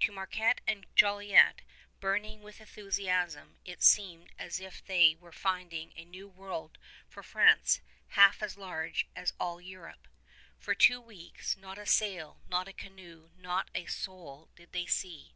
[0.00, 1.60] To Marquette and Jolliet,
[2.00, 6.78] burning with enthusiasm, it seemed as if they were finding a new world
[7.10, 10.08] for France half as large as all Europe.
[10.58, 15.34] For two weeks not a sail, not a canoe, not a soul did they see.